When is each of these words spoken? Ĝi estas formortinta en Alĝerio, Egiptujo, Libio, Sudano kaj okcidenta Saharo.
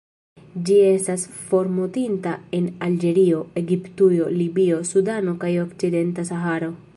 Ĝi 0.67 0.75
estas 0.85 1.25
formortinta 1.51 2.33
en 2.59 2.69
Alĝerio, 2.87 3.43
Egiptujo, 3.63 4.31
Libio, 4.41 4.81
Sudano 4.93 5.37
kaj 5.45 5.53
okcidenta 5.67 6.27
Saharo. 6.33 6.73